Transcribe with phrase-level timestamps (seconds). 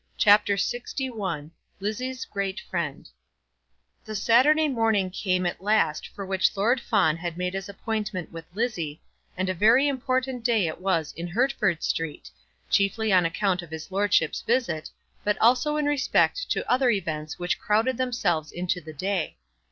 [0.17, 3.07] CHAPTER LXI Lizzie's Great Friend
[4.03, 8.47] The Saturday morning came at last for which Lord Fawn had made his appointment with
[8.55, 8.99] Lizzie,
[9.37, 12.31] and a very important day it was in Hertford Street,
[12.67, 14.89] chiefly on account of his lordship's visit,
[15.23, 19.37] but also in respect to other events which crowded themselves into the day.